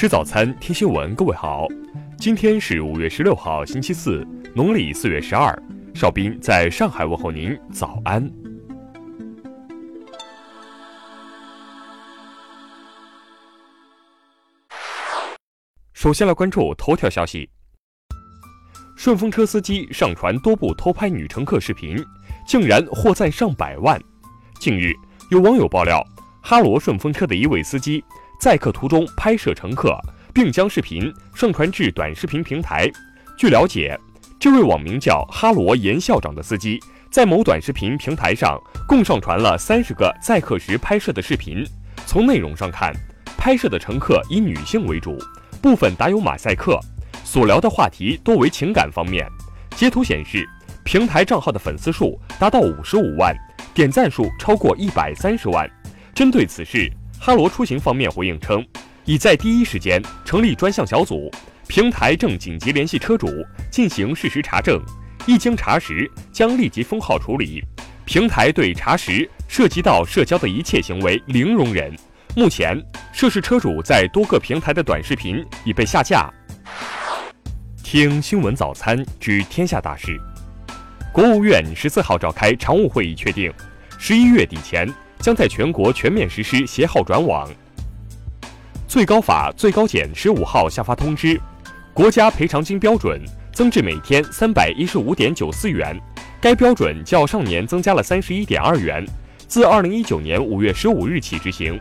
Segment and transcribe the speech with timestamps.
[0.00, 1.12] 吃早餐，听新闻。
[1.16, 1.66] 各位好，
[2.16, 4.24] 今天是五月十六号，星期四，
[4.54, 5.60] 农历四月十二。
[5.92, 8.22] 邵斌在上海问候您，早安。
[15.92, 17.50] 首先来关注头条消息：
[18.96, 21.96] 顺风车司机上传多部偷拍女乘客视频，
[22.46, 24.00] 竟然获赞上百万。
[24.60, 24.92] 近日，
[25.32, 26.00] 有网友爆料，
[26.40, 28.04] 哈罗顺风车的一位司机。
[28.38, 29.98] 载客途中拍摄乘客，
[30.32, 32.88] 并将视频上传至短视频平台。
[33.36, 33.98] 据了解，
[34.38, 38.56] 这位网名叫“哈罗严校长”的司机，在某短视频平台上
[38.86, 41.66] 共上传了三十个载客时拍摄的视频。
[42.06, 42.94] 从内容上看，
[43.36, 45.18] 拍摄的乘客以女性为主，
[45.60, 46.78] 部分打有马赛克，
[47.24, 49.26] 所聊的话题多为情感方面。
[49.76, 50.48] 截图显示，
[50.84, 53.36] 平台账号的粉丝数达到五十五万，
[53.74, 55.68] 点赞数超过一百三十万。
[56.14, 56.90] 针对此事，
[57.20, 58.64] 哈罗出行方面回应称，
[59.04, 61.30] 已在第一时间成立专项小组，
[61.66, 63.28] 平台正紧急联系车主
[63.70, 64.80] 进行事实查证，
[65.26, 67.62] 一经查实将立即封号处理。
[68.04, 71.94] 平台对查实涉及到社交的一切行为零容忍。
[72.34, 72.80] 目前，
[73.12, 76.32] 涉事车主在多个平台的短视频已被下架。
[77.82, 80.18] 听新闻早餐知天下大事，
[81.12, 83.52] 国务院十四号召开常务会议，确定
[83.98, 84.88] 十一月底前。
[85.20, 87.48] 将在全国全面实施携号转网。
[88.86, 91.38] 最高法、最高检十五号下发通知，
[91.92, 93.20] 国家赔偿金标准
[93.52, 95.94] 增至每天三百一十五点九四元，
[96.40, 99.06] 该标准较上年增加了三十一点二元，
[99.46, 101.78] 自二零一九年五月十五日起执行。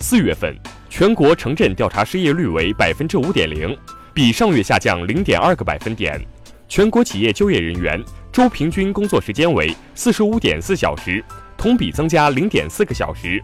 [0.00, 0.52] 四月份
[0.90, 3.76] 全国城镇调查失业率为百分之五点零，
[4.12, 6.20] 比上月下降零点二个百分点。
[6.68, 11.22] 全国企业就业人员周平均工作时间为四十五点四小时。
[11.62, 13.40] 同比增加零点四个小时。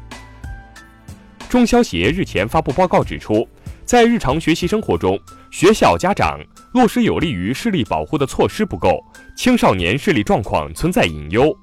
[1.49, 3.49] 中消协日前发布报告指出，
[3.85, 5.17] 在日常学习生活中，
[5.53, 6.41] 学校家长
[6.75, 8.99] 落实有利于视力保护的措施不够，
[9.37, 11.57] 青少年视力状况存在隐忧。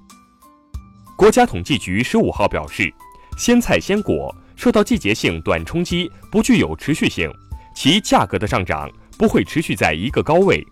[1.17, 2.89] 国家统计局十五号表示，
[3.37, 7.29] 鲜菜鲜果受到季节性短冲击，不具有持续性，
[7.75, 10.65] 其价格的上涨不会持续在一个高位。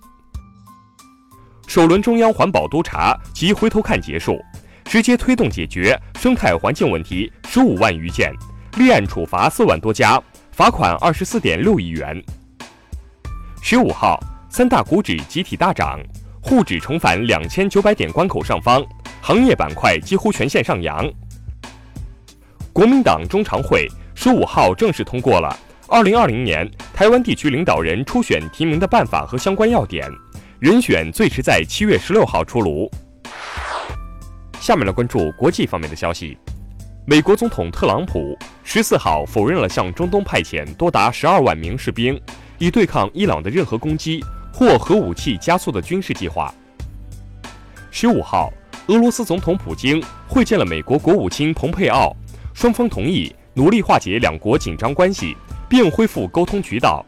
[1.68, 4.40] 首轮中央环保督查及回头看结束。
[4.86, 8.32] 直接推动解决生态环境问题十五万余件，
[8.78, 10.22] 立案处罚四万多家，
[10.52, 12.24] 罚款二十四点六亿元。
[13.62, 16.00] 十五号，三大股指集体大涨，
[16.42, 18.84] 沪指重返两千九百点关口上方，
[19.22, 21.10] 行业板块几乎全线上扬。
[22.72, 25.58] 国民党中常会十五号正式通过了
[25.88, 30.12] 二零二零年台湾地区领导人初选提名的办法和相关要点，
[30.60, 32.90] 人选最迟在七月十六号出炉。
[34.64, 36.38] 下面来关注国际方面的消息。
[37.06, 42.18] 美国总统特朗普十四号否认了向中东派遣多达十二万名士兵，
[42.60, 46.56] 以对抗伊朗的任何攻击或核武器加速的军事计划。
[47.92, 48.50] 十五号，
[48.88, 52.16] 俄罗斯总统普京会见了美国国务卿蓬佩奥，
[52.54, 55.36] 双方同意努力化解两国紧张关系，
[55.68, 57.06] 并恢复沟通渠道。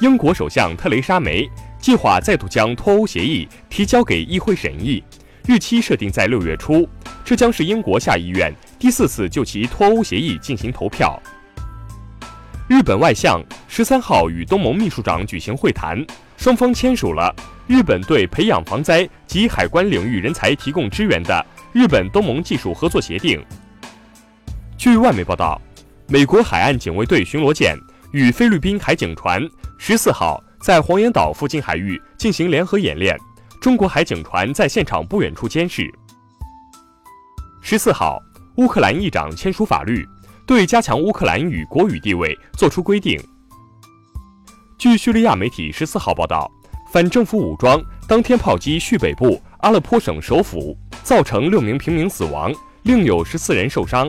[0.00, 1.48] 英国首相特蕾莎梅
[1.80, 5.00] 计划再度将脱欧协议提交给议会审议。
[5.48, 6.86] 日期设定在六月初，
[7.24, 11.18] 这将是英国下议院第四次就其脱欧协议进行投票。
[12.68, 17.34] 日本外相十三号与东盟秘书长举行会谈，双方签署了
[17.66, 23.42] 日本对培养防灾及海关领域人才提供支援的日本东盟技术合作协定。
[24.76, 25.58] 据外媒报道，
[26.08, 27.74] 美国海岸警卫队巡逻舰
[28.12, 29.42] 与菲律宾海警船
[29.78, 33.18] 十四号在黄岩岛附近海域进行联合演练。
[33.60, 35.92] 中国海警船在现场不远处监视。
[37.60, 38.20] 十四号，
[38.56, 40.06] 乌克兰议长签署法律，
[40.46, 43.20] 对加强乌克兰语国语地位作出规定。
[44.78, 46.48] 据叙利亚媒体十四号报道，
[46.92, 52.52] 反政府武装当天炮击叙北部阿勒颇省首府，造成六名平民死亡，
[52.84, 54.08] 另有十四人受伤。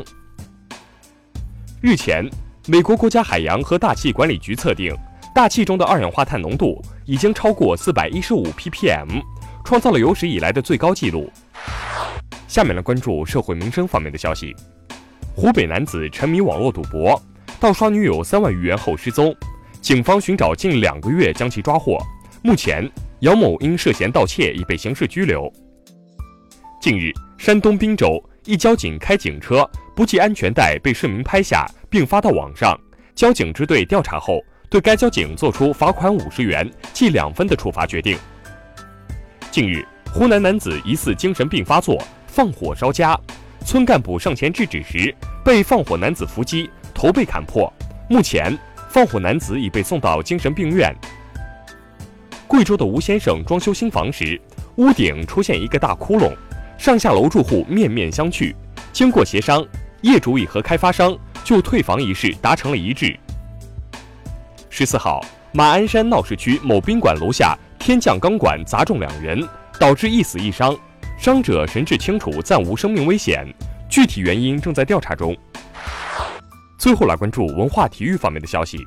[1.82, 2.30] 日前，
[2.68, 4.96] 美国国家海洋和大气管理局测定，
[5.34, 9.22] 大气中的二氧化碳浓度已经超过四百一十五 ppm。
[9.70, 11.32] 创造了有史以来的最高纪录。
[12.48, 14.56] 下面来关注社会民生方面的消息。
[15.36, 17.22] 湖北男子沉迷网络赌博，
[17.60, 19.32] 盗刷女友三万余元后失踪，
[19.80, 22.00] 警方寻找近两个月将其抓获。
[22.42, 22.90] 目前，
[23.20, 25.48] 姚某因涉嫌盗窃已被刑事拘留。
[26.82, 32.76] 近日，山东滨州一交警开警车不系安全带被市民拍下并发到网上，
[33.14, 38.18] 交警支队调查后对该交警作出罚款五十元、记两分的处罚决定。
[39.52, 43.20] 近日，湖南男子疑似精神病发作，放火烧家，
[43.66, 45.14] 村干部上前制止时，
[45.44, 47.72] 被放火男子伏击，头被砍破。
[48.08, 48.56] 目前，
[48.90, 50.96] 放火男子已被送到精神病院。
[52.48, 54.40] 贵州的吴先生装修新房时，
[54.76, 56.32] 屋顶出现一个大窟窿，
[56.78, 58.54] 上下楼住户面面相觑。
[58.94, 59.66] 经过协商，
[60.02, 63.18] 业主已和开发商就退房一事达成了一致。
[64.70, 67.58] 十四号，马鞍山闹市区某宾馆楼下
[67.90, 69.44] 天降钢管砸中两人，
[69.80, 70.78] 导致一死一伤，
[71.18, 73.52] 伤者神志清楚，暂无生命危险，
[73.90, 75.36] 具体原因正在调查中。
[76.78, 78.78] 最后来关注文化体育方面的消息，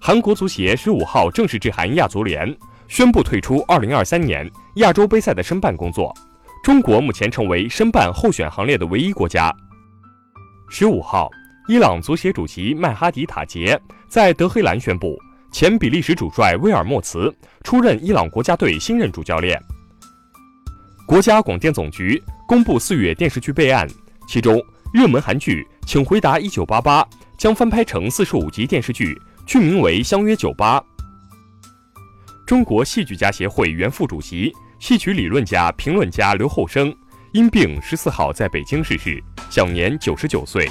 [0.00, 2.52] 韩国足协十五号正式致函亚足联，
[2.88, 6.12] 宣布退出二零二三年亚洲杯赛的申办工作。
[6.64, 9.54] 中国目前成为申办候选行列的唯一国家。
[10.68, 11.30] 十五号，
[11.68, 15.16] 伊朗足协主席麦哈迪塔杰在德黑兰宣布，
[15.52, 17.34] 前比利时主帅威尔莫茨
[17.64, 19.60] 出任伊朗国家队新任主教练。
[21.06, 23.88] 国家广电总局公布四月电视剧备案，
[24.28, 24.62] 其中
[24.92, 27.02] 热门韩剧《请回答一九八八》
[27.36, 30.78] 将翻拍成四十五集电视剧，剧名为《相约九八》。
[32.46, 34.52] 中国戏剧家协会原副主席。
[34.80, 36.94] 戏曲理论家、评论家刘厚生
[37.32, 39.20] 因病十四号在北京逝世，
[39.50, 40.70] 享年九十九岁。